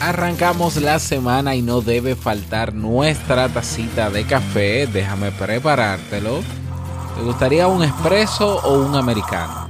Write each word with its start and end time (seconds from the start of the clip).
Arrancamos 0.00 0.76
la 0.76 0.98
semana 0.98 1.54
y 1.54 1.60
no 1.60 1.82
debe 1.82 2.16
faltar 2.16 2.72
nuestra 2.72 3.50
tacita 3.50 4.08
de 4.08 4.24
café. 4.24 4.86
Déjame 4.86 5.30
preparártelo. 5.30 6.40
¿Te 7.16 7.22
gustaría 7.22 7.68
un 7.68 7.82
espresso 7.82 8.60
o 8.60 8.80
un 8.80 8.96
americano? 8.96 9.68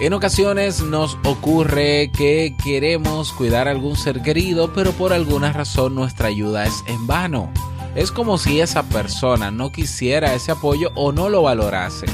En 0.00 0.12
ocasiones 0.12 0.82
nos 0.82 1.16
ocurre 1.24 2.10
que 2.10 2.56
queremos 2.64 3.32
cuidar 3.32 3.68
a 3.68 3.70
algún 3.70 3.96
ser 3.96 4.20
querido, 4.20 4.72
pero 4.72 4.90
por 4.90 5.12
alguna 5.12 5.52
razón 5.52 5.94
nuestra 5.94 6.28
ayuda 6.28 6.64
es 6.64 6.82
en 6.88 7.06
vano. 7.06 7.48
Es 7.94 8.10
como 8.10 8.38
si 8.38 8.60
esa 8.60 8.82
persona 8.82 9.52
no 9.52 9.70
quisiera 9.70 10.34
ese 10.34 10.50
apoyo 10.50 10.90
o 10.96 11.12
no 11.12 11.28
lo 11.28 11.42
valorase. 11.42 12.06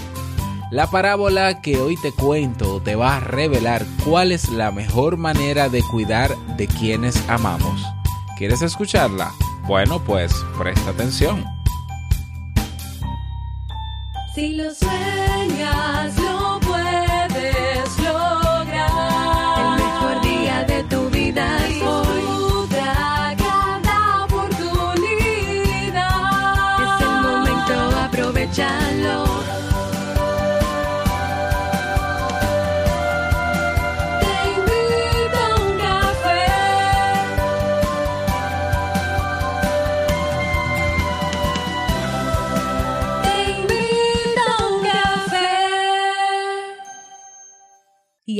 La 0.76 0.90
parábola 0.90 1.62
que 1.62 1.78
hoy 1.78 1.96
te 1.96 2.12
cuento 2.12 2.82
te 2.82 2.96
va 2.96 3.16
a 3.16 3.20
revelar 3.20 3.86
cuál 4.04 4.30
es 4.30 4.50
la 4.50 4.70
mejor 4.70 5.16
manera 5.16 5.70
de 5.70 5.82
cuidar 5.82 6.36
de 6.58 6.68
quienes 6.68 7.16
amamos. 7.30 7.82
¿Quieres 8.36 8.60
escucharla? 8.60 9.32
Bueno, 9.66 10.04
pues 10.04 10.34
presta 10.58 10.90
atención. 10.90 11.46
Si 14.34 14.52
lo 14.56 14.64
sueñas, 14.74 16.14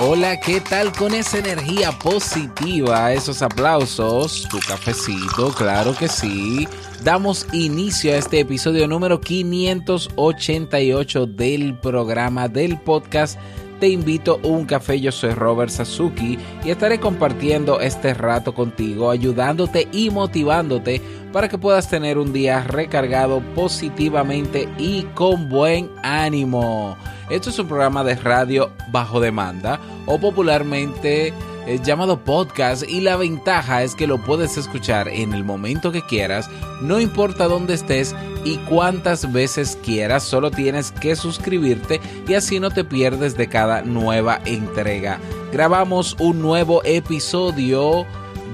Hola, 0.00 0.38
¿qué 0.38 0.60
tal 0.60 0.92
con 0.92 1.12
esa 1.12 1.38
energía 1.38 1.90
positiva? 1.90 3.12
Esos 3.12 3.42
aplausos, 3.42 4.46
tu 4.48 4.60
cafecito, 4.60 5.52
claro 5.52 5.92
que 5.92 6.06
sí. 6.06 6.68
Damos 7.02 7.48
inicio 7.52 8.12
a 8.12 8.18
este 8.18 8.38
episodio 8.38 8.86
número 8.86 9.20
588 9.20 11.26
del 11.26 11.74
programa 11.74 12.46
del 12.46 12.78
podcast. 12.78 13.40
Te 13.80 13.88
invito 13.88 14.40
a 14.42 14.46
un 14.48 14.64
café, 14.64 15.00
yo 15.00 15.12
soy 15.12 15.30
Robert 15.30 15.70
Sasuki 15.70 16.36
y 16.64 16.70
estaré 16.70 16.98
compartiendo 16.98 17.80
este 17.80 18.12
rato 18.12 18.52
contigo, 18.52 19.08
ayudándote 19.08 19.86
y 19.92 20.10
motivándote 20.10 21.00
para 21.32 21.48
que 21.48 21.58
puedas 21.58 21.88
tener 21.88 22.18
un 22.18 22.32
día 22.32 22.64
recargado 22.64 23.40
positivamente 23.54 24.68
y 24.78 25.02
con 25.14 25.48
buen 25.48 25.90
ánimo. 26.02 26.96
Esto 27.30 27.50
es 27.50 27.58
un 27.60 27.68
programa 27.68 28.02
de 28.02 28.16
radio 28.16 28.72
bajo 28.90 29.20
demanda 29.20 29.78
o 30.06 30.18
popularmente 30.18 31.32
eh, 31.68 31.78
llamado 31.84 32.24
podcast 32.24 32.82
y 32.88 33.02
la 33.02 33.16
ventaja 33.16 33.82
es 33.82 33.94
que 33.94 34.06
lo 34.06 34.16
puedes 34.24 34.56
escuchar 34.56 35.06
en 35.06 35.34
el 35.34 35.44
momento 35.44 35.92
que 35.92 36.00
quieras, 36.00 36.48
no 36.80 36.98
importa 36.98 37.46
dónde 37.46 37.74
estés 37.74 38.16
y 38.42 38.56
cuántas 38.56 39.30
veces 39.34 39.78
quieras, 39.84 40.22
solo 40.22 40.50
tienes 40.50 40.92
que 40.92 41.14
suscribirte 41.14 42.00
y 42.26 42.32
así 42.32 42.58
no 42.58 42.70
te 42.70 42.84
pierdes 42.84 43.36
de 43.36 43.50
cada 43.50 43.82
nueva 43.82 44.40
entrega. 44.46 45.20
Grabamos 45.52 46.16
un 46.18 46.40
nuevo 46.40 46.82
episodio 46.84 48.06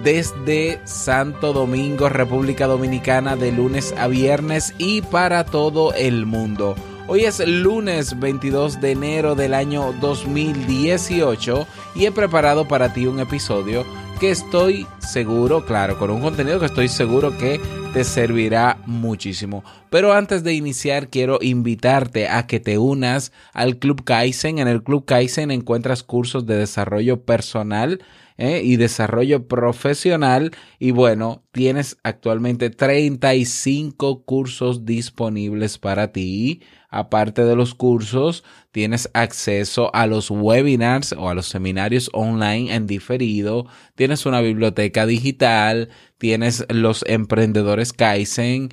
desde 0.02 0.80
Santo 0.82 1.52
Domingo, 1.52 2.08
República 2.08 2.66
Dominicana, 2.66 3.36
de 3.36 3.52
lunes 3.52 3.94
a 3.96 4.08
viernes 4.08 4.74
y 4.76 5.02
para 5.02 5.44
todo 5.44 5.94
el 5.94 6.26
mundo. 6.26 6.74
Hoy 7.06 7.26
es 7.26 7.46
lunes 7.46 8.18
22 8.18 8.80
de 8.80 8.92
enero 8.92 9.34
del 9.34 9.52
año 9.52 9.92
2018 10.00 11.66
y 11.94 12.06
he 12.06 12.12
preparado 12.12 12.66
para 12.66 12.94
ti 12.94 13.06
un 13.06 13.20
episodio 13.20 13.84
que 14.18 14.30
estoy 14.30 14.86
seguro, 15.00 15.66
claro, 15.66 15.98
con 15.98 16.10
un 16.10 16.22
contenido 16.22 16.58
que 16.58 16.64
estoy 16.64 16.88
seguro 16.88 17.36
que 17.36 17.60
te 17.92 18.04
servirá 18.04 18.78
muchísimo. 18.86 19.64
Pero 19.90 20.14
antes 20.14 20.44
de 20.44 20.54
iniciar 20.54 21.10
quiero 21.10 21.40
invitarte 21.42 22.26
a 22.26 22.46
que 22.46 22.58
te 22.58 22.78
unas 22.78 23.32
al 23.52 23.76
Club 23.76 24.02
Kaizen. 24.04 24.58
En 24.58 24.68
el 24.68 24.82
Club 24.82 25.04
Kaizen 25.04 25.50
encuentras 25.50 26.04
cursos 26.04 26.46
de 26.46 26.56
desarrollo 26.56 27.20
personal 27.20 28.00
¿eh? 28.36 28.62
y 28.64 28.76
desarrollo 28.76 29.46
profesional. 29.46 30.52
Y 30.78 30.90
bueno, 30.90 31.44
tienes 31.52 31.96
actualmente 32.02 32.70
35 32.70 34.24
cursos 34.24 34.84
disponibles 34.84 35.78
para 35.78 36.12
ti. 36.12 36.62
Aparte 36.88 37.44
de 37.44 37.56
los 37.56 37.74
cursos, 37.74 38.44
tienes 38.70 39.10
acceso 39.14 39.92
a 39.94 40.06
los 40.06 40.30
webinars 40.30 41.12
o 41.12 41.28
a 41.28 41.34
los 41.34 41.46
seminarios 41.46 42.08
online 42.12 42.72
en 42.72 42.86
diferido. 42.86 43.66
Tienes 43.96 44.26
una 44.26 44.40
biblioteca 44.40 45.04
digital. 45.04 45.88
Tienes 46.18 46.64
los 46.70 47.04
emprendedores 47.06 47.92
Kaizen, 47.92 48.70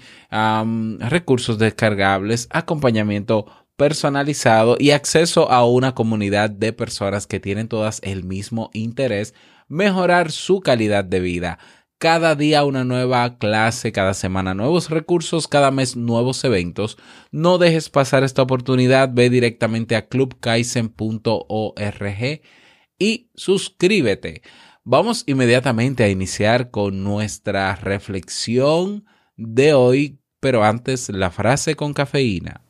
recursos 1.00 1.58
descargables, 1.58 2.48
acompañamiento 2.52 3.48
personalizado 3.82 4.78
y 4.78 4.92
acceso 4.92 5.50
a 5.50 5.66
una 5.66 5.96
comunidad 5.96 6.52
de 6.52 6.72
personas 6.72 7.26
que 7.26 7.40
tienen 7.40 7.68
todas 7.68 8.00
el 8.04 8.24
mismo 8.24 8.70
interés, 8.74 9.34
mejorar 9.72 10.32
su 10.32 10.60
calidad 10.60 11.06
de 11.06 11.22
vida. 11.22 11.58
Cada 11.98 12.36
día 12.36 12.66
una 12.66 12.84
nueva 12.84 13.38
clase, 13.38 13.94
cada 13.94 14.14
semana 14.14 14.54
nuevos 14.54 14.90
recursos, 14.90 15.48
cada 15.48 15.72
mes 15.72 15.96
nuevos 15.96 16.44
eventos. 16.44 16.98
No 17.32 17.58
dejes 17.58 17.90
pasar 17.90 18.24
esta 18.24 18.42
oportunidad, 18.42 19.12
ve 19.14 19.30
directamente 19.30 19.96
a 19.96 20.08
clubkaisen.org 20.08 22.42
y 23.00 23.30
suscríbete. 23.34 24.42
Vamos 24.84 25.24
inmediatamente 25.26 26.04
a 26.04 26.10
iniciar 26.10 26.70
con 26.70 27.04
nuestra 27.04 27.76
reflexión 27.76 29.06
de 29.38 29.74
hoy, 29.74 30.20
pero 30.42 30.64
antes 30.64 31.08
la 31.10 31.32
frase 31.32 31.76
con 31.76 31.94
cafeína. 31.94 32.61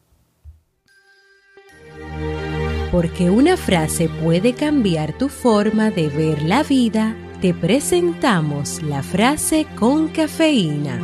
Porque 2.91 3.29
una 3.29 3.55
frase 3.55 4.09
puede 4.09 4.53
cambiar 4.53 5.13
tu 5.13 5.29
forma 5.29 5.91
de 5.91 6.09
ver 6.09 6.41
la 6.43 6.61
vida, 6.61 7.15
te 7.39 7.53
presentamos 7.53 8.83
la 8.83 9.01
frase 9.01 9.65
con 9.79 10.09
cafeína. 10.09 10.99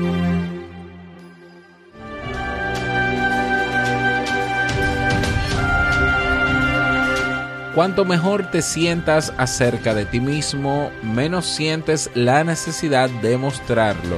Cuanto 7.74 8.03
mejor 8.03 8.52
te 8.52 8.62
sientas 8.62 9.31
acerca 9.38 9.94
de 9.94 10.06
ti 10.06 10.20
mismo, 10.20 10.92
menos 11.03 11.46
sientes 11.46 12.09
la 12.16 12.44
necesidad 12.44 13.09
de 13.22 13.38
mostrarlo. 13.38 14.17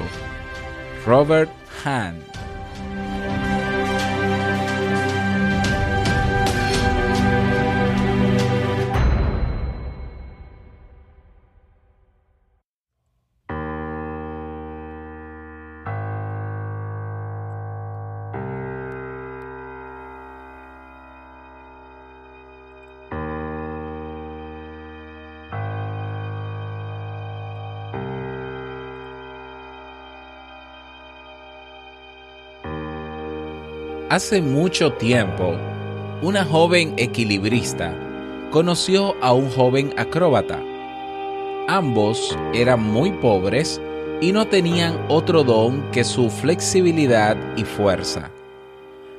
Robert 1.05 1.51
Hahn 1.83 2.19
Hace 34.09 34.41
mucho 34.41 34.93
tiempo, 34.93 35.55
una 36.23 36.43
joven 36.43 36.95
equilibrista 36.97 37.93
conoció 38.49 39.13
a 39.21 39.33
un 39.33 39.51
joven 39.51 39.93
acróbata. 39.97 40.59
Ambos 41.67 42.35
eran 42.51 42.81
muy 42.81 43.11
pobres, 43.11 43.79
y 44.19 44.31
no 44.31 44.47
tenían 44.47 44.99
otro 45.09 45.43
don 45.43 45.91
que 45.91 46.03
su 46.03 46.31
flexibilidad 46.31 47.37
y 47.55 47.63
fuerza. 47.65 48.31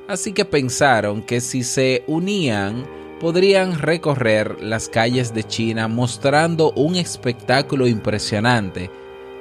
Así 0.09 0.33
que 0.33 0.43
pensaron 0.43 1.21
que 1.21 1.39
si 1.39 1.63
se 1.63 2.03
unían, 2.05 2.85
podrían 3.21 3.79
recorrer 3.79 4.61
las 4.61 4.89
calles 4.89 5.33
de 5.33 5.45
China 5.45 5.87
mostrando 5.87 6.73
un 6.73 6.97
espectáculo 6.97 7.87
impresionante 7.87 8.91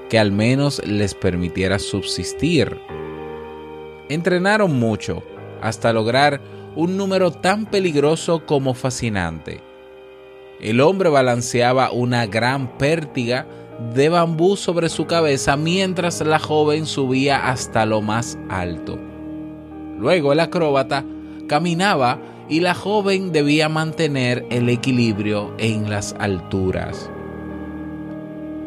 que 0.09 0.17
al 0.17 0.31
menos 0.31 0.81
les 0.87 1.13
permitiera 1.13 1.81
subsistir. 1.81 2.81
Entrenaron 4.09 4.79
mucho 4.79 5.25
hasta 5.63 5.93
lograr 5.93 6.41
un 6.77 6.97
número 6.97 7.31
tan 7.31 7.67
peligroso 7.67 8.47
como 8.47 8.75
fascinante. 8.75 9.61
El 10.61 10.81
hombre 10.81 11.09
balanceaba 11.09 11.91
una 11.91 12.27
gran 12.27 12.79
pértiga 12.79 13.47
de 13.95 14.09
bambú 14.09 14.57
sobre 14.57 14.89
su 14.89 15.07
cabeza 15.07 15.57
mientras 15.57 16.21
la 16.21 16.39
joven 16.39 16.87
subía 16.87 17.49
hasta 17.49 17.87
lo 17.87 18.03
más 18.03 18.39
alto. 18.49 18.99
Luego 19.99 20.33
el 20.33 20.41
acróbata 20.41 21.05
caminaba 21.49 22.19
y 22.49 22.61
la 22.61 22.75
joven 22.75 23.33
debía 23.33 23.69
mantener 23.69 24.45
el 24.51 24.69
equilibrio 24.69 25.55
en 25.59 25.89
las 25.89 26.15
alturas. 26.19 27.11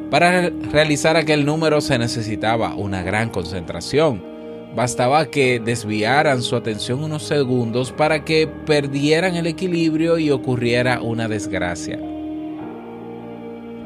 Para 0.09 0.49
realizar 0.71 1.17
aquel 1.17 1.45
número 1.45 1.81
se 1.81 1.97
necesitaba 1.97 2.75
una 2.75 3.03
gran 3.03 3.29
concentración. 3.29 4.32
Bastaba 4.75 5.27
que 5.27 5.59
desviaran 5.59 6.41
su 6.41 6.55
atención 6.55 7.03
unos 7.03 7.23
segundos 7.23 7.91
para 7.91 8.25
que 8.25 8.47
perdieran 8.47 9.35
el 9.35 9.45
equilibrio 9.45 10.17
y 10.17 10.31
ocurriera 10.31 10.99
una 10.99 11.27
desgracia. 11.27 11.99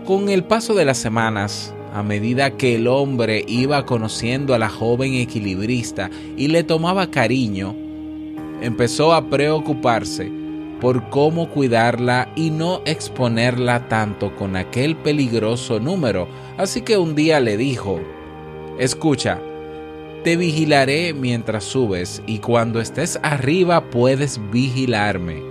Con 0.06 0.30
el 0.30 0.46
paso 0.46 0.74
de 0.74 0.86
las 0.86 0.98
semanas, 0.98 1.74
a 1.94 2.04
medida 2.04 2.52
que 2.52 2.76
el 2.76 2.88
hombre 2.88 3.44
iba 3.50 3.86
conociendo 3.86 4.54
a 4.54 4.60
la 4.60 4.70
joven 4.70 5.16
equilibrista 5.16 6.10
y 6.38 6.48
le 6.48 6.64
tomaba 6.64 7.12
cariño, 7.12 7.76
empezó 8.62 9.14
a 9.14 9.30
preocuparse 9.30 10.32
por 10.80 11.10
cómo 11.10 11.50
cuidarla 11.50 12.30
y 12.38 12.50
no 12.50 12.82
exponerla 12.86 13.90
tanto 13.90 14.34
con 14.38 14.56
aquel 14.56 14.96
peligroso 14.96 15.82
número. 15.82 16.30
Así 16.58 16.82
que 16.82 16.98
un 16.98 17.14
día 17.14 17.42
le 17.42 17.58
dijo, 17.58 18.00
escucha, 18.80 19.42
te 20.24 20.36
vigilaré 20.36 21.14
mientras 21.14 21.64
subes 21.64 22.22
y 22.26 22.40
cuando 22.40 22.82
estés 22.82 23.20
arriba 23.24 23.90
puedes 23.90 24.40
vigilarme. 24.52 25.42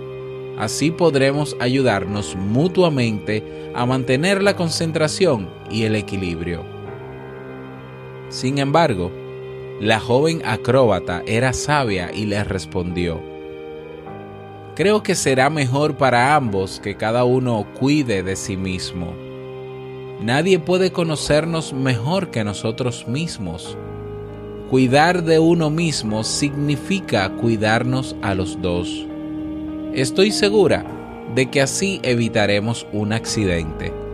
Así 0.57 0.91
podremos 0.91 1.55
ayudarnos 1.59 2.35
mutuamente 2.35 3.43
a 3.75 3.85
mantener 3.85 4.41
la 4.41 4.55
concentración 4.55 5.49
y 5.69 5.83
el 5.83 5.95
equilibrio. 5.95 6.63
Sin 8.29 8.57
embargo, 8.57 9.11
la 9.79 9.99
joven 9.99 10.41
acróbata 10.45 11.23
era 11.27 11.53
sabia 11.53 12.11
y 12.11 12.25
le 12.25 12.43
respondió, 12.43 13.21
Creo 14.75 15.01
que 15.01 15.15
será 15.15 15.49
mejor 15.49 15.97
para 15.97 16.35
ambos 16.35 16.79
que 16.79 16.95
cada 16.95 17.23
uno 17.23 17.65
cuide 17.79 18.21
de 18.21 18.35
sí 18.35 18.57
mismo. 18.57 19.13
Nadie 20.21 20.59
puede 20.59 20.91
conocernos 20.91 21.73
mejor 21.73 22.29
que 22.29 22.43
nosotros 22.43 23.07
mismos. 23.07 23.77
Cuidar 24.69 25.23
de 25.23 25.39
uno 25.39 25.69
mismo 25.69 26.25
significa 26.25 27.29
cuidarnos 27.37 28.17
a 28.21 28.35
los 28.35 28.61
dos. 28.61 29.07
Estoy 29.93 30.31
segura 30.31 30.85
de 31.33 31.49
que 31.49 31.61
así 31.61 32.01
evitaremos 32.03 32.85
un 32.91 33.13
accidente. 33.13 34.06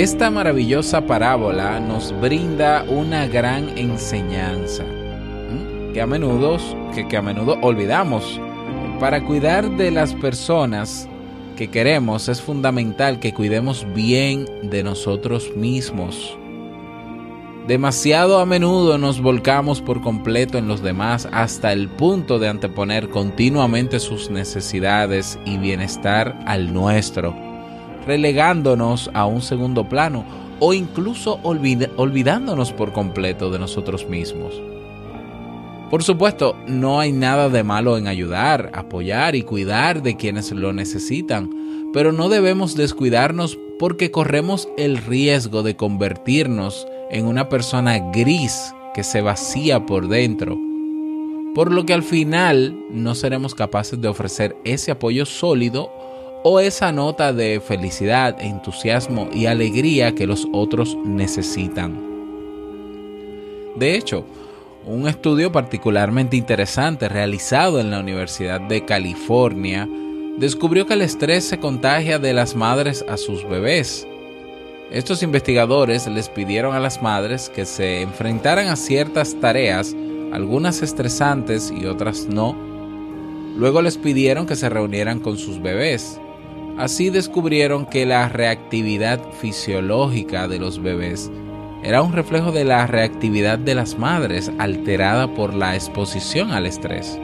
Esta 0.00 0.30
maravillosa 0.30 1.02
parábola 1.02 1.78
nos 1.78 2.18
brinda 2.22 2.86
una 2.88 3.26
gran 3.26 3.76
enseñanza 3.76 4.82
que 5.92 6.00
a 6.00 6.06
menudo, 6.06 6.56
que, 6.94 7.06
que 7.06 7.18
a 7.18 7.20
menudo 7.20 7.58
olvidamos. 7.60 8.40
Para 8.98 9.22
cuidar 9.22 9.76
de 9.76 9.90
las 9.90 10.14
personas 10.14 11.06
que 11.54 11.68
queremos 11.68 12.30
es 12.30 12.40
fundamental 12.40 13.20
que 13.20 13.34
cuidemos 13.34 13.86
bien 13.94 14.46
de 14.62 14.82
nosotros 14.82 15.54
mismos. 15.54 16.34
Demasiado 17.68 18.38
a 18.38 18.46
menudo 18.46 18.96
nos 18.96 19.20
volcamos 19.20 19.82
por 19.82 20.00
completo 20.00 20.56
en 20.56 20.66
los 20.66 20.80
demás 20.80 21.28
hasta 21.30 21.74
el 21.74 21.90
punto 21.90 22.38
de 22.38 22.48
anteponer 22.48 23.10
continuamente 23.10 24.00
sus 24.00 24.30
necesidades 24.30 25.38
y 25.44 25.58
bienestar 25.58 26.40
al 26.46 26.72
nuestro 26.72 27.49
relegándonos 28.06 29.10
a 29.14 29.26
un 29.26 29.42
segundo 29.42 29.88
plano 29.88 30.24
o 30.60 30.74
incluso 30.74 31.40
olvidándonos 31.42 32.72
por 32.72 32.92
completo 32.92 33.50
de 33.50 33.58
nosotros 33.58 34.06
mismos. 34.08 34.60
Por 35.90 36.04
supuesto, 36.04 36.56
no 36.68 37.00
hay 37.00 37.10
nada 37.10 37.48
de 37.48 37.64
malo 37.64 37.98
en 37.98 38.06
ayudar, 38.06 38.70
apoyar 38.74 39.34
y 39.34 39.42
cuidar 39.42 40.02
de 40.02 40.16
quienes 40.16 40.52
lo 40.52 40.72
necesitan, 40.72 41.50
pero 41.92 42.12
no 42.12 42.28
debemos 42.28 42.76
descuidarnos 42.76 43.58
porque 43.78 44.12
corremos 44.12 44.68
el 44.76 44.98
riesgo 44.98 45.64
de 45.64 45.74
convertirnos 45.74 46.86
en 47.10 47.26
una 47.26 47.48
persona 47.48 47.98
gris 48.12 48.72
que 48.94 49.02
se 49.02 49.20
vacía 49.20 49.86
por 49.86 50.06
dentro, 50.06 50.56
por 51.56 51.72
lo 51.72 51.84
que 51.86 51.94
al 51.94 52.04
final 52.04 52.76
no 52.90 53.16
seremos 53.16 53.56
capaces 53.56 54.00
de 54.00 54.06
ofrecer 54.06 54.56
ese 54.64 54.92
apoyo 54.92 55.26
sólido 55.26 55.90
o 56.42 56.60
esa 56.60 56.90
nota 56.92 57.32
de 57.32 57.60
felicidad, 57.60 58.40
entusiasmo 58.40 59.28
y 59.32 59.46
alegría 59.46 60.14
que 60.14 60.26
los 60.26 60.46
otros 60.52 60.96
necesitan. 61.04 62.10
De 63.76 63.94
hecho, 63.94 64.24
un 64.86 65.06
estudio 65.06 65.52
particularmente 65.52 66.36
interesante 66.36 67.08
realizado 67.08 67.80
en 67.80 67.90
la 67.90 68.00
Universidad 68.00 68.60
de 68.60 68.84
California 68.84 69.88
descubrió 70.38 70.86
que 70.86 70.94
el 70.94 71.02
estrés 71.02 71.44
se 71.44 71.60
contagia 71.60 72.18
de 72.18 72.32
las 72.32 72.56
madres 72.56 73.04
a 73.06 73.18
sus 73.18 73.46
bebés. 73.46 74.06
Estos 74.90 75.22
investigadores 75.22 76.06
les 76.08 76.28
pidieron 76.28 76.74
a 76.74 76.80
las 76.80 77.02
madres 77.02 77.50
que 77.50 77.66
se 77.66 78.00
enfrentaran 78.00 78.68
a 78.68 78.76
ciertas 78.76 79.36
tareas, 79.38 79.94
algunas 80.32 80.82
estresantes 80.82 81.70
y 81.70 81.84
otras 81.84 82.26
no. 82.26 82.56
Luego 83.56 83.82
les 83.82 83.98
pidieron 83.98 84.46
que 84.46 84.56
se 84.56 84.68
reunieran 84.68 85.20
con 85.20 85.36
sus 85.36 85.60
bebés 85.60 86.18
Así 86.78 87.10
descubrieron 87.10 87.86
que 87.86 88.06
la 88.06 88.28
reactividad 88.28 89.20
fisiológica 89.40 90.48
de 90.48 90.58
los 90.58 90.82
bebés 90.82 91.30
era 91.82 92.02
un 92.02 92.12
reflejo 92.12 92.52
de 92.52 92.64
la 92.64 92.86
reactividad 92.86 93.58
de 93.58 93.74
las 93.74 93.98
madres 93.98 94.50
alterada 94.58 95.34
por 95.34 95.54
la 95.54 95.74
exposición 95.74 96.52
al 96.52 96.66
estrés. 96.66 97.18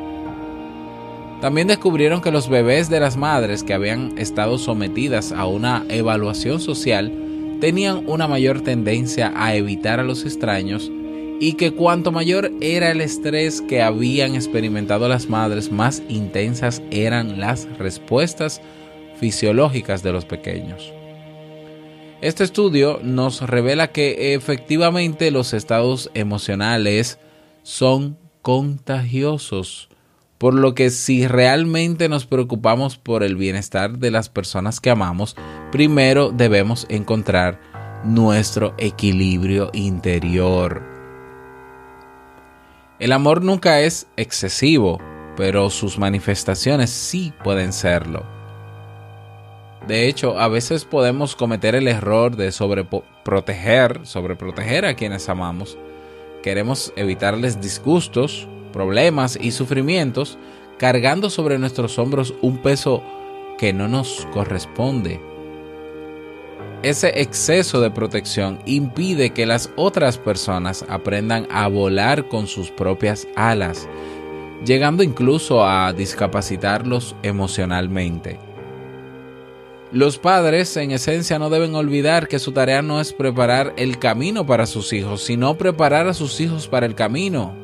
También 1.41 1.69
descubrieron 1.69 2.23
que 2.23 2.31
los 2.31 2.49
bebés 2.49 2.88
de 2.88 3.00
las 3.00 3.17
madres 3.17 3.62
que 3.62 3.75
habían 3.75 4.17
estado 4.17 4.57
sometidas 4.57 5.33
a 5.33 5.47
una 5.47 5.85
evaluación 5.88 6.61
social 6.61 7.12
tenían 7.61 8.05
una 8.07 8.26
mayor 8.26 8.62
tendencia 8.62 9.33
a 9.37 9.55
evitar 9.55 10.00
a 10.00 10.05
los 10.05 10.25
extraños 10.25 10.91
y 11.38 11.55
que 11.55 11.73
cuanto 11.73 12.12
mayor 12.12 12.50
era 12.62 12.91
el 12.91 13.03
estrés 13.03 13.61
que 13.61 13.83
habían 13.83 14.35
experimentado 14.35 15.07
las 15.09 15.29
madres, 15.29 15.71
más 15.71 16.03
intensas 16.09 16.83
eran 16.91 17.38
las 17.38 17.69
respuestas 17.79 18.62
fisiológicas 19.18 20.02
de 20.02 20.12
los 20.12 20.25
pequeños. 20.25 20.92
Este 22.23 22.44
estudio 22.44 22.99
nos 23.02 23.42
revela 23.42 23.92
que 23.92 24.35
efectivamente 24.35 25.30
los 25.30 25.52
estados 25.52 26.11
emocionales 26.14 27.18
son 27.62 28.16
contagiosos, 28.40 29.88
por 30.38 30.54
lo 30.54 30.75
que 30.75 30.90
si 30.90 31.26
realmente 31.26 32.08
nos 32.08 32.26
preocupamos 32.26 32.96
por 32.96 33.23
el 33.23 33.37
bienestar 33.37 33.99
de 33.99 34.11
las 34.11 34.28
personas 34.28 34.80
que 34.80 34.90
amamos, 34.90 35.37
primero 35.73 36.30
debemos 36.30 36.87
encontrar 36.88 37.61
nuestro 38.04 38.75
equilibrio 38.78 39.70
interior. 39.75 40.82
El 42.99 43.12
amor 43.12 43.42
nunca 43.42 43.80
es 43.80 44.06
excesivo, 44.16 44.99
pero 45.37 45.68
sus 45.68 45.99
manifestaciones 45.99 46.88
sí 46.90 47.32
pueden 47.44 47.75
serlo. 47.75 48.36
De 49.87 50.09
hecho, 50.09 50.38
a 50.38 50.49
veces 50.49 50.85
podemos 50.85 51.37
cometer 51.37 51.76
el 51.76 51.87
error 51.87 52.37
de 52.37 52.50
sobreproteger, 52.50 54.00
sobreproteger 54.02 54.85
a 54.85 54.95
quienes 54.95 55.28
amamos. 55.28 55.78
Queremos 56.43 56.93
evitarles 56.97 57.61
disgustos, 57.61 58.49
problemas 58.73 59.38
y 59.40 59.52
sufrimientos 59.52 60.38
cargando 60.78 61.31
sobre 61.31 61.59
nuestros 61.59 61.99
hombros 61.99 62.35
un 62.43 62.59
peso 62.59 63.02
que 63.59 63.73
no 63.73 63.88
nos 63.88 64.26
corresponde. 64.33 65.21
Ese 66.83 67.21
exceso 67.21 67.81
de 67.81 67.90
protección 67.90 68.59
impide 68.66 69.31
que 69.31 69.47
las 69.47 69.71
otras 69.76 70.19
personas 70.19 70.85
aprendan 70.88 71.47
a 71.50 71.69
volar 71.69 72.28
con 72.28 72.47
sus 72.47 72.71
propias 72.71 73.26
alas, 73.35 73.88
llegando 74.64 75.02
incluso 75.02 75.64
a 75.64 75.93
discapacitarlos 75.93 77.16
emocionalmente. 77.23 78.46
Los 79.93 80.19
padres, 80.19 80.76
en 80.76 80.90
esencia, 80.90 81.38
no 81.38 81.49
deben 81.49 81.75
olvidar 81.75 82.26
que 82.26 82.38
su 82.38 82.52
tarea 82.52 82.83
no 82.83 83.00
es 83.00 83.12
preparar 83.12 83.73
el 83.76 83.99
camino 83.99 84.45
para 84.45 84.66
sus 84.66 84.93
hijos, 84.93 85.23
sino 85.23 85.57
preparar 85.57 86.09
a 86.09 86.14
sus 86.14 86.40
hijos 86.40 86.66
para 86.66 86.87
el 86.87 86.95
camino. 86.95 87.55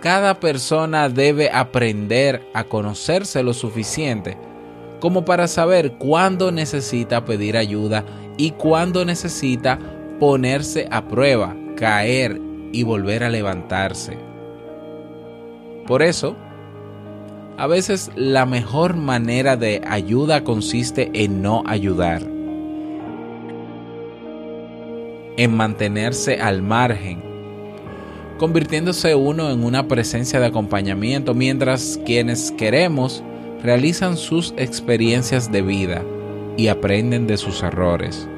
Cada 0.00 0.40
persona 0.40 1.08
debe 1.08 1.48
aprender 1.50 2.42
a 2.52 2.64
conocerse 2.64 3.42
lo 3.42 3.54
suficiente 3.54 4.36
como 5.04 5.26
para 5.26 5.48
saber 5.48 5.98
cuándo 5.98 6.50
necesita 6.50 7.26
pedir 7.26 7.58
ayuda 7.58 8.04
y 8.38 8.52
cuándo 8.52 9.04
necesita 9.04 9.78
ponerse 10.18 10.88
a 10.90 11.06
prueba, 11.08 11.54
caer 11.76 12.40
y 12.72 12.84
volver 12.84 13.22
a 13.22 13.28
levantarse. 13.28 14.16
Por 15.86 16.02
eso, 16.02 16.36
a 17.56 17.66
veces 17.66 18.10
la 18.16 18.46
mejor 18.46 18.96
manera 18.96 19.56
de 19.56 19.80
ayuda 19.86 20.42
consiste 20.42 21.10
en 21.14 21.42
no 21.42 21.62
ayudar, 21.66 22.22
en 25.36 25.56
mantenerse 25.56 26.40
al 26.40 26.62
margen, 26.62 27.22
convirtiéndose 28.38 29.14
uno 29.14 29.50
en 29.50 29.64
una 29.64 29.86
presencia 29.86 30.40
de 30.40 30.46
acompañamiento 30.46 31.34
mientras 31.34 32.00
quienes 32.04 32.50
queremos 32.52 33.22
realizan 33.62 34.16
sus 34.16 34.52
experiencias 34.56 35.50
de 35.52 35.62
vida 35.62 36.02
y 36.56 36.68
aprenden 36.68 37.26
de 37.26 37.36
sus 37.36 37.62
errores. 37.62 38.28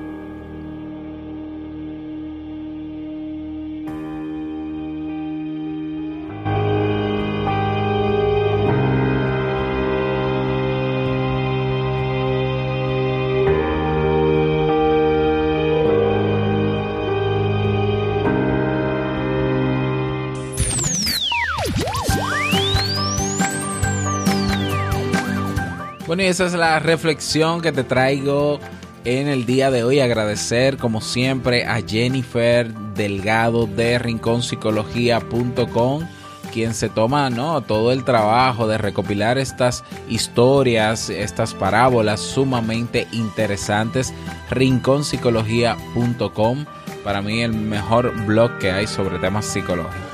Esa 26.26 26.46
es 26.46 26.54
la 26.54 26.80
reflexión 26.80 27.60
que 27.60 27.72
te 27.72 27.84
traigo 27.84 28.58
en 29.04 29.28
el 29.28 29.44
día 29.46 29.70
de 29.70 29.84
hoy. 29.84 30.00
Agradecer, 30.00 30.76
como 30.76 31.00
siempre, 31.00 31.64
a 31.64 31.80
Jennifer 31.86 32.74
Delgado 32.94 33.66
de 33.66 33.96
rinconpsicología.com 33.98 36.08
quien 36.52 36.74
se 36.74 36.88
toma 36.88 37.28
¿no? 37.28 37.60
todo 37.60 37.90
el 37.92 38.04
trabajo 38.04 38.66
de 38.66 38.78
recopilar 38.78 39.36
estas 39.36 39.84
historias, 40.08 41.10
estas 41.10 41.52
parábolas 41.54 42.20
sumamente 42.20 43.06
interesantes. 43.12 44.14
rinconpsicología.com 44.50 46.64
para 47.04 47.20
mí 47.20 47.42
el 47.42 47.52
mejor 47.52 48.14
blog 48.24 48.56
que 48.58 48.72
hay 48.72 48.86
sobre 48.86 49.18
temas 49.18 49.44
psicológicos. 49.44 50.05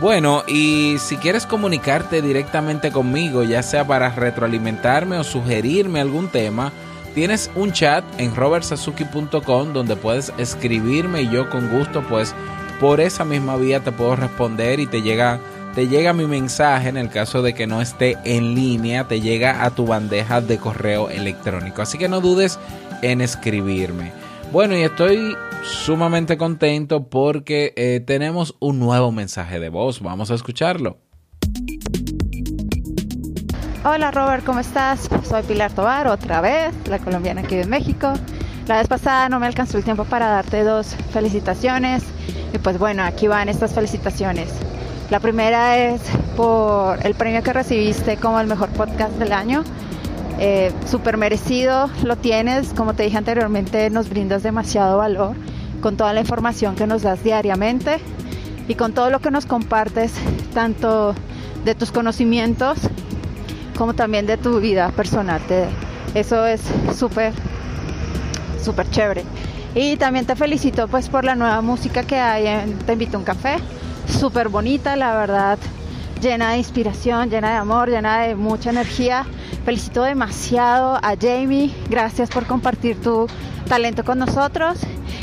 Bueno, 0.00 0.42
y 0.48 0.96
si 0.98 1.16
quieres 1.16 1.46
comunicarte 1.46 2.20
directamente 2.20 2.90
conmigo, 2.90 3.44
ya 3.44 3.62
sea 3.62 3.86
para 3.86 4.10
retroalimentarme 4.10 5.18
o 5.18 5.24
sugerirme 5.24 6.00
algún 6.00 6.28
tema, 6.28 6.72
tienes 7.14 7.50
un 7.54 7.72
chat 7.72 8.04
en 8.18 8.34
robertsazuki.com 8.34 9.72
donde 9.72 9.94
puedes 9.94 10.32
escribirme 10.36 11.22
y 11.22 11.30
yo 11.30 11.48
con 11.48 11.70
gusto 11.70 12.02
pues 12.08 12.34
por 12.80 13.00
esa 13.00 13.24
misma 13.24 13.56
vía 13.56 13.80
te 13.80 13.92
puedo 13.92 14.16
responder 14.16 14.80
y 14.80 14.86
te 14.86 15.00
llega 15.00 15.38
te 15.76 15.88
llega 15.88 16.12
mi 16.12 16.26
mensaje 16.26 16.88
en 16.88 16.96
el 16.96 17.08
caso 17.08 17.42
de 17.42 17.52
que 17.52 17.66
no 17.66 17.80
esté 17.80 18.16
en 18.24 18.54
línea, 18.54 19.08
te 19.08 19.20
llega 19.20 19.64
a 19.64 19.70
tu 19.70 19.86
bandeja 19.86 20.40
de 20.40 20.58
correo 20.58 21.10
electrónico. 21.10 21.82
Así 21.82 21.98
que 21.98 22.08
no 22.08 22.20
dudes 22.20 22.60
en 23.02 23.20
escribirme. 23.20 24.12
Bueno, 24.54 24.76
y 24.76 24.82
estoy 24.82 25.36
sumamente 25.64 26.36
contento 26.36 27.08
porque 27.08 27.72
eh, 27.74 27.98
tenemos 27.98 28.54
un 28.60 28.78
nuevo 28.78 29.10
mensaje 29.10 29.58
de 29.58 29.68
voz. 29.68 30.00
Vamos 30.00 30.30
a 30.30 30.34
escucharlo. 30.34 30.98
Hola 33.84 34.12
Robert, 34.12 34.44
¿cómo 34.44 34.60
estás? 34.60 35.10
Soy 35.28 35.42
Pilar 35.42 35.72
Tobar, 35.72 36.06
otra 36.06 36.40
vez, 36.40 36.72
la 36.88 37.00
colombiana 37.00 37.40
aquí 37.40 37.56
de 37.56 37.66
México. 37.66 38.12
La 38.68 38.78
vez 38.78 38.86
pasada 38.86 39.28
no 39.28 39.40
me 39.40 39.46
alcanzó 39.46 39.76
el 39.76 39.82
tiempo 39.82 40.04
para 40.04 40.28
darte 40.28 40.62
dos 40.62 40.94
felicitaciones 41.10 42.04
y 42.52 42.58
pues 42.58 42.78
bueno, 42.78 43.02
aquí 43.02 43.26
van 43.26 43.48
estas 43.48 43.74
felicitaciones. 43.74 44.50
La 45.10 45.18
primera 45.18 45.78
es 45.78 46.00
por 46.36 47.04
el 47.04 47.14
premio 47.14 47.42
que 47.42 47.52
recibiste 47.52 48.18
como 48.18 48.38
el 48.38 48.46
mejor 48.46 48.68
podcast 48.68 49.14
del 49.14 49.32
año. 49.32 49.64
Eh, 50.38 50.72
Súper 50.86 51.16
merecido, 51.16 51.88
lo 52.02 52.16
tienes, 52.16 52.72
como 52.74 52.94
te 52.94 53.04
dije 53.04 53.16
anteriormente, 53.16 53.88
nos 53.90 54.08
brindas 54.08 54.42
demasiado 54.42 54.98
valor 54.98 55.36
con 55.80 55.96
toda 55.96 56.12
la 56.12 56.20
información 56.20 56.74
que 56.74 56.86
nos 56.86 57.02
das 57.02 57.22
diariamente 57.22 57.98
y 58.68 58.74
con 58.74 58.92
todo 58.94 59.10
lo 59.10 59.20
que 59.20 59.30
nos 59.30 59.46
compartes, 59.46 60.12
tanto 60.54 61.14
de 61.64 61.74
tus 61.74 61.92
conocimientos 61.92 62.78
como 63.76 63.94
también 63.94 64.26
de 64.26 64.36
tu 64.36 64.60
vida 64.60 64.88
personal. 64.90 65.40
Te- 65.46 65.66
eso 66.14 66.46
es 66.46 66.60
súper, 66.96 67.32
súper 68.62 68.88
chévere. 68.90 69.24
Y 69.74 69.96
también 69.96 70.24
te 70.26 70.36
felicito 70.36 70.86
pues 70.88 71.08
por 71.08 71.24
la 71.24 71.34
nueva 71.34 71.60
música 71.60 72.04
que 72.04 72.16
hay 72.16 72.46
en 72.46 72.78
Te 72.78 72.92
invito 72.92 73.16
a 73.16 73.20
un 73.20 73.24
café. 73.24 73.56
Súper 74.08 74.48
bonita, 74.48 74.94
la 74.96 75.16
verdad, 75.16 75.58
llena 76.24 76.50
de 76.52 76.58
inspiración, 76.58 77.30
llena 77.30 77.50
de 77.50 77.56
amor, 77.58 77.88
llena 77.90 78.20
de 78.22 78.34
mucha 78.34 78.70
energía. 78.70 79.24
Felicito 79.64 80.02
demasiado 80.02 80.96
a 80.96 81.14
Jamie, 81.20 81.70
gracias 81.88 82.30
por 82.30 82.46
compartir 82.46 83.00
tu 83.00 83.26
talento 83.68 84.04
con 84.04 84.18
nosotros. 84.18 84.80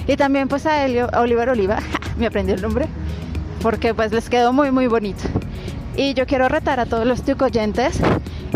Y 0.08 0.16
también 0.16 0.48
pues 0.48 0.66
a 0.66 0.86
Elio- 0.86 1.10
Oliver 1.18 1.50
Oliva, 1.50 1.80
me 2.18 2.28
aprendí 2.28 2.54
el 2.54 2.62
nombre, 2.62 2.86
porque 3.62 3.94
pues 3.94 4.12
les 4.14 4.30
quedó 4.30 4.54
muy 4.54 4.72
muy 4.72 4.88
bonito. 4.88 5.24
Y 5.98 6.14
yo 6.14 6.26
quiero 6.26 6.48
retar 6.48 6.80
a 6.80 6.86
todos 6.86 7.06
los 7.06 7.22
oyentes 7.42 8.00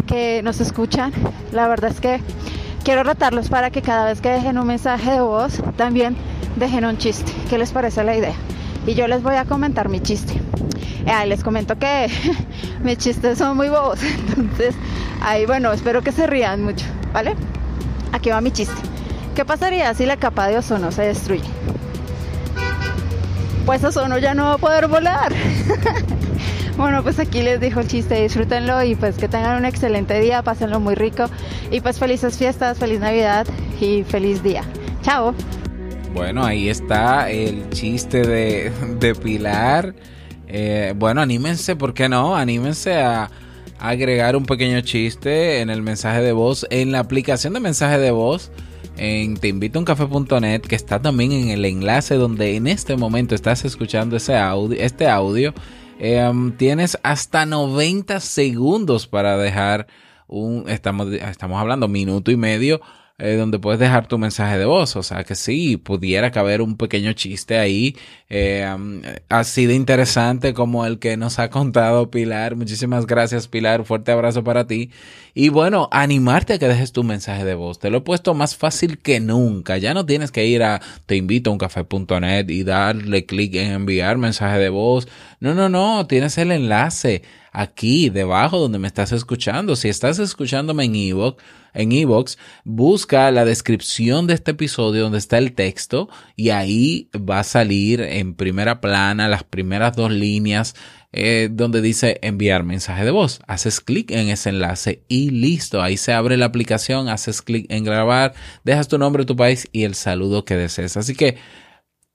que 0.07 0.41
nos 0.43 0.61
escuchan. 0.61 1.11
La 1.51 1.67
verdad 1.67 1.91
es 1.91 1.99
que 1.99 2.21
quiero 2.83 3.03
retarlos 3.03 3.49
para 3.49 3.71
que 3.71 3.81
cada 3.81 4.05
vez 4.05 4.21
que 4.21 4.29
dejen 4.29 4.57
un 4.57 4.67
mensaje 4.67 5.11
de 5.11 5.21
voz, 5.21 5.61
también 5.75 6.15
dejen 6.55 6.85
un 6.85 6.97
chiste. 6.97 7.31
¿Qué 7.49 7.57
les 7.57 7.71
parece 7.71 8.03
la 8.03 8.15
idea? 8.15 8.33
Y 8.87 8.93
yo 8.93 9.07
les 9.07 9.21
voy 9.23 9.35
a 9.35 9.45
comentar 9.45 9.89
mi 9.89 9.99
chiste. 9.99 10.39
Eh, 11.05 11.25
les 11.27 11.43
comento 11.43 11.77
que 11.77 12.09
mis 12.83 12.97
chistes 12.97 13.38
son 13.38 13.57
muy 13.57 13.69
bobos. 13.69 14.00
Entonces, 14.38 14.75
ahí 15.21 15.45
bueno, 15.45 15.71
espero 15.71 16.01
que 16.01 16.12
se 16.12 16.27
rían 16.27 16.63
mucho, 16.63 16.85
¿vale? 17.13 17.35
Aquí 18.12 18.29
va 18.29 18.41
mi 18.41 18.51
chiste. 18.51 18.75
¿Qué 19.35 19.45
pasaría 19.45 19.93
si 19.93 20.05
la 20.05 20.17
capa 20.17 20.47
de 20.47 20.57
ozono 20.57 20.91
se 20.91 21.03
destruye? 21.03 21.43
Pues 23.65 23.83
ozono 23.83 24.17
ya 24.17 24.33
no 24.33 24.45
va 24.45 24.53
a 24.53 24.57
poder 24.57 24.88
volar. 24.88 25.31
Bueno, 26.77 27.03
pues 27.03 27.19
aquí 27.19 27.41
les 27.41 27.62
dejo 27.62 27.79
el 27.79 27.88
chiste, 27.88 28.21
disfrútenlo 28.21 28.83
y 28.83 28.95
pues 28.95 29.15
que 29.15 29.29
tengan 29.29 29.57
un 29.59 29.63
excelente 29.63 30.19
día, 30.19 30.43
pásenlo 30.43 30.81
muy 30.81 30.93
rico 30.93 31.29
y 31.71 31.79
pues 31.79 32.00
felices 32.00 32.38
fiestas, 32.38 32.77
feliz 32.79 33.00
Navidad 33.00 33.47
y 33.79 34.03
feliz 34.03 34.43
día. 34.43 34.63
Chao. 35.01 35.33
Bueno, 36.13 36.43
ahí 36.43 36.67
está 36.67 37.29
el 37.29 37.69
chiste 37.69 38.24
de 38.24 39.15
Pilar. 39.15 39.95
Eh, 40.57 40.93
bueno, 40.95 41.19
anímense, 41.19 41.75
¿por 41.75 41.93
qué 41.93 42.07
no? 42.07 42.38
Anímense 42.38 42.95
a, 42.95 43.29
agregar 43.77 44.38
un 44.38 44.45
pequeño 44.45 44.79
chiste 44.79 45.59
en 45.59 45.69
el 45.69 45.81
mensaje 45.81 46.21
de 46.21 46.31
voz, 46.31 46.65
en 46.69 46.93
la 46.93 47.00
aplicación 47.00 47.51
de 47.51 47.59
mensaje 47.59 47.97
de 47.97 48.12
voz, 48.12 48.51
en 48.95 49.35
teinvitouncafe.net, 49.35 50.62
que 50.62 50.77
está 50.77 51.01
también 51.01 51.33
en 51.33 51.50
el 51.50 51.65
enlace 51.65 52.15
donde 52.15 52.55
en 52.55 52.67
este 52.67 52.95
momento 52.95 53.35
estás 53.35 53.65
escuchando 53.65 54.15
ese 54.15 54.38
audio, 54.38 54.79
este 54.79 55.09
audio. 55.09 55.53
Um, 56.00 56.53
tienes 56.53 56.97
hasta 57.03 57.45
90 57.45 58.21
segundos 58.21 59.07
para 59.07 59.38
dejar 59.38 59.88
un, 60.27 60.70
estamos, 60.70 61.12
estamos 61.12 61.60
hablando 61.60 61.88
minuto 61.88 62.32
y 62.32 62.38
medio, 62.38 62.82
eh, 63.17 63.36
donde 63.38 63.60
puedes 63.60 63.79
dejar 63.79 64.08
tu 64.08 64.17
mensaje 64.17 64.58
de 64.58 64.65
voz. 64.65 64.96
O 64.98 65.03
sea 65.03 65.24
que 65.24 65.36
sí, 65.36 65.77
pudiera 65.77 66.32
caber 66.32 66.62
un 66.62 66.75
pequeño 66.75 67.13
chiste 67.13 67.58
ahí, 67.58 67.96
eh, 68.29 68.67
así 69.29 69.65
de 69.67 69.74
interesante 69.74 70.53
como 70.53 70.86
el 70.86 71.00
que 71.00 71.15
nos 71.15 71.39
ha 71.39 71.50
contado 71.50 72.12
Pilar. 72.12 72.58
Muchísimas 72.58 73.05
gracias, 73.05 73.48
Pilar. 73.48 73.86
Fuerte 73.86 74.12
abrazo 74.12 74.44
para 74.44 74.67
ti. 74.67 74.91
Y 75.34 75.48
bueno, 75.50 75.88
animarte 75.91 76.53
a 76.53 76.60
que 76.60 76.67
dejes 76.67 76.91
tu 76.91 77.03
mensaje 77.03 77.46
de 77.46 77.55
voz. 77.55 77.79
Te 77.79 77.89
lo 77.89 78.00
he 78.00 78.01
puesto 78.01 78.34
más 78.34 78.58
fácil 78.58 78.98
que 78.98 79.22
nunca. 79.22 79.77
Ya 79.77 79.94
no 79.94 80.05
tienes 80.05 80.32
que 80.32 80.46
ir 80.46 80.63
a 80.63 80.82
teinvitouncafe.net 81.05 82.50
y 82.50 82.63
darle 82.63 83.25
clic 83.25 83.55
en 83.55 83.72
enviar 83.72 84.17
mensaje 84.17 84.60
de 84.60 84.70
voz. 84.70 85.08
No, 85.39 85.53
no, 85.53 85.70
no. 85.70 86.05
Tienes 86.08 86.38
el 86.38 86.51
enlace 86.51 87.22
aquí 87.55 88.09
debajo 88.09 88.59
donde 88.59 88.79
me 88.79 88.88
estás 88.88 89.12
escuchando. 89.12 89.75
Si 89.75 89.89
estás 89.89 90.19
escuchándome 90.19 90.85
en 90.85 90.95
Evox, 90.95 91.41
en 91.74 91.91
Evox, 91.91 92.38
busca 92.63 93.31
la 93.31 93.45
descripción 93.45 94.27
de 94.27 94.33
este 94.33 94.51
episodio 94.51 95.03
donde 95.03 95.17
está 95.17 95.38
el 95.38 95.53
texto 95.53 96.09
y 96.35 96.50
ahí 96.50 97.09
va 97.15 97.39
a 97.39 97.43
salir 97.43 98.01
en 98.01 98.35
primera 98.35 98.81
plana 98.81 99.27
las 99.27 99.43
primeras 99.43 99.95
dos 99.95 100.12
líneas 100.12 100.75
eh, 101.17 101.47
donde 101.50 101.81
dice 101.81 102.19
enviar 102.24 102.63
mensaje 102.63 103.05
de 103.05 103.12
voz. 103.12 103.39
Haces 103.47 103.79
clic 103.79 104.12
en 104.12 104.27
ese 104.27 104.50
enlace 104.50 105.03
y 105.07 105.29
listo. 105.29 105.81
Ahí 105.81 105.95
se 105.95 106.12
abre 106.12 106.35
la 106.35 106.47
aplicación, 106.47 107.07
haces 107.07 107.41
clic 107.41 107.67
en 107.69 107.85
grabar, 107.85 108.33
dejas 108.65 108.89
tu 108.89 108.97
nombre, 108.97 109.24
tu 109.24 109.38
país 109.38 109.69
y 109.71 109.83
el 109.83 109.95
saludo 109.95 110.43
que 110.43 110.57
desees. 110.57 110.97
Así 110.97 111.15
que 111.15 111.38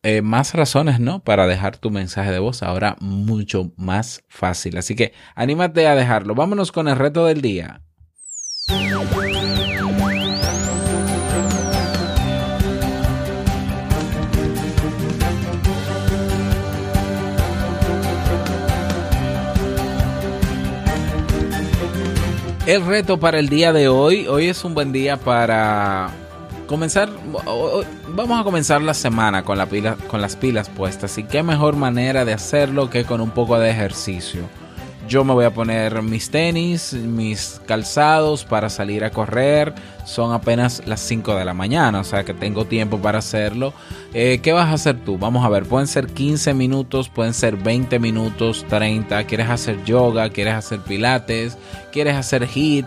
eh, 0.03 0.23
más 0.23 0.55
razones, 0.55 0.99
¿no? 0.99 1.23
Para 1.23 1.47
dejar 1.47 1.77
tu 1.77 1.91
mensaje 1.91 2.31
de 2.31 2.39
voz 2.39 2.63
ahora 2.63 2.97
mucho 3.01 3.73
más 3.77 4.25
fácil. 4.29 4.79
Así 4.79 4.95
que 4.95 5.13
anímate 5.35 5.87
a 5.87 5.95
dejarlo. 5.95 6.35
Vámonos 6.35 6.73
con 6.73 6.89
el 6.89 6.97
reto 6.97 7.27
del 7.27 7.43
día. 7.43 7.83
El 22.67 22.87
reto 22.87 23.19
para 23.19 23.41
el 23.41 23.49
día 23.49 23.73
de 23.73 23.89
hoy, 23.89 24.29
hoy 24.29 24.47
es 24.47 24.65
un 24.65 24.75
buen 24.75 24.93
día 24.93 25.17
para 25.17 26.11
comenzar, 26.71 27.11
vamos 28.15 28.41
a 28.41 28.45
comenzar 28.45 28.81
la 28.81 28.95
semana 28.95 29.43
con, 29.43 29.59
la 29.59 29.67
pila, 29.67 29.97
con 30.07 30.21
las 30.21 30.37
pilas 30.37 30.69
puestas 30.69 31.19
y 31.19 31.25
qué 31.25 31.43
mejor 31.43 31.75
manera 31.75 32.25
de 32.25 32.33
hacerlo 32.33 32.89
que 32.89 33.05
con 33.05 33.21
un 33.21 33.33
poco 33.33 33.59
de 33.59 33.71
ejercicio. 33.71 34.43
Yo 35.09 35.25
me 35.25 35.33
voy 35.33 35.45
a 35.45 35.53
poner 35.53 36.01
mis 36.03 36.31
tenis, 36.31 36.93
mis 36.93 37.61
calzados 37.67 38.45
para 38.45 38.71
salir 38.71 39.03
a 39.03 39.11
correr. 39.11 39.75
Son 40.05 40.33
apenas 40.33 40.83
las 40.87 41.01
5 41.01 41.35
de 41.35 41.45
la 41.45 41.55
mañana, 41.55 41.99
o 41.99 42.05
sea 42.05 42.23
que 42.23 42.35
tengo 42.35 42.65
tiempo 42.67 42.99
para 42.99 43.19
hacerlo. 43.19 43.73
Eh, 44.15 44.39
¿Qué 44.41 44.53
vas 44.53 44.69
a 44.69 44.75
hacer 44.75 45.01
tú? 45.05 45.19
Vamos 45.19 45.45
a 45.45 45.49
ver, 45.49 45.65
pueden 45.65 45.89
ser 45.89 46.07
15 46.07 46.55
minutos, 46.55 47.09
pueden 47.09 47.35
ser 47.35 47.57
20 47.57 47.99
minutos, 47.99 48.65
30. 48.69 49.25
¿Quieres 49.25 49.51
hacer 49.51 49.83
yoga? 49.85 50.31
¿Quieres 50.31 50.55
hacer 50.55 50.79
pilates? 50.79 51.59
¿Quieres 51.91 52.15
hacer 52.15 52.47
HIIT? 52.47 52.87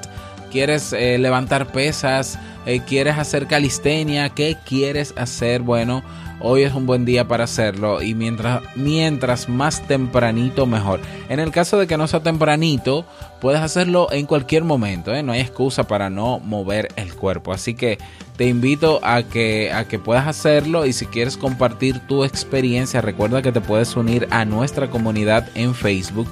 ¿Quieres 0.49 0.93
eh, 0.93 1.17
levantar 1.17 1.73
pesas? 1.73 2.39
Eh, 2.65 2.81
¿Quieres 2.85 3.17
hacer 3.17 3.47
calistenia? 3.47 4.29
¿Qué 4.29 4.57
quieres 4.65 5.13
hacer? 5.17 5.61
Bueno, 5.61 6.01
hoy 6.39 6.63
es 6.63 6.73
un 6.73 6.85
buen 6.85 7.03
día 7.03 7.27
para 7.27 7.43
hacerlo 7.43 8.01
y 8.01 8.13
mientras, 8.15 8.61
mientras 8.75 9.49
más 9.49 9.85
tempranito 9.87 10.65
mejor. 10.65 11.01
En 11.27 11.39
el 11.39 11.51
caso 11.51 11.77
de 11.77 11.87
que 11.87 11.97
no 11.97 12.07
sea 12.07 12.21
tempranito, 12.21 13.05
puedes 13.41 13.61
hacerlo 13.61 14.07
en 14.11 14.25
cualquier 14.25 14.63
momento, 14.63 15.13
¿eh? 15.13 15.23
no 15.23 15.33
hay 15.33 15.41
excusa 15.41 15.87
para 15.87 16.09
no 16.09 16.39
mover 16.39 16.89
el 16.95 17.13
cuerpo. 17.15 17.51
Así 17.51 17.73
que 17.73 17.97
te 18.37 18.47
invito 18.47 19.01
a 19.03 19.23
que, 19.23 19.71
a 19.73 19.85
que 19.85 19.99
puedas 19.99 20.27
hacerlo 20.27 20.85
y 20.85 20.93
si 20.93 21.05
quieres 21.05 21.35
compartir 21.35 21.99
tu 22.07 22.23
experiencia, 22.23 23.01
recuerda 23.01 23.41
que 23.41 23.51
te 23.51 23.61
puedes 23.61 23.95
unir 23.95 24.27
a 24.31 24.45
nuestra 24.45 24.89
comunidad 24.89 25.49
en 25.55 25.75
Facebook, 25.75 26.27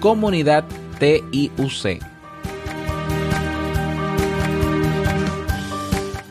comunidad 0.00 0.64
TIUC. 0.98 2.17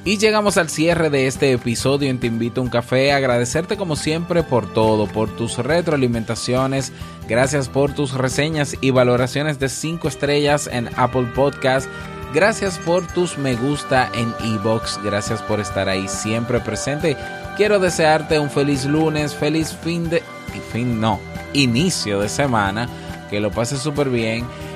Y 0.07 0.17
llegamos 0.17 0.55
al 0.55 0.69
cierre 0.69 1.09
de 1.09 1.27
este 1.27 1.51
episodio 1.51 2.09
en 2.09 2.17
Te 2.17 2.27
Invito 2.27 2.61
a 2.61 2.63
un 2.63 2.69
Café. 2.69 3.11
Agradecerte 3.11 3.75
como 3.75 3.97
siempre 3.97 4.41
por 4.41 4.71
todo, 4.73 5.05
por 5.05 5.35
tus 5.35 5.57
retroalimentaciones. 5.57 6.93
Gracias 7.27 7.67
por 7.67 7.93
tus 7.93 8.13
reseñas 8.13 8.77
y 8.79 8.91
valoraciones 8.91 9.59
de 9.59 9.67
5 9.67 10.07
estrellas 10.07 10.69
en 10.71 10.89
Apple 10.95 11.27
Podcast. 11.35 11.89
Gracias 12.33 12.77
por 12.77 13.05
tus 13.05 13.37
me 13.37 13.55
gusta 13.55 14.09
en 14.13 14.33
Ebox. 14.49 14.97
Gracias 15.03 15.41
por 15.41 15.59
estar 15.59 15.89
ahí 15.89 16.07
siempre 16.07 16.61
presente. 16.61 17.17
Quiero 17.57 17.77
desearte 17.77 18.39
un 18.39 18.49
feliz 18.49 18.85
lunes, 18.85 19.35
feliz 19.35 19.75
fin 19.83 20.09
de... 20.09 20.23
Fin 20.71 21.01
no, 21.01 21.19
inicio 21.51 22.21
de 22.21 22.29
semana 22.29 22.87
que 23.29 23.39
lo 23.41 23.51
pases 23.51 23.79
súper 23.79 24.09
bien. 24.09 24.45